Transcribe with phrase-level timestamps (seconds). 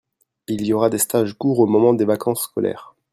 [0.47, 2.95] il y aura des stages courts au moment des vacances scolaires.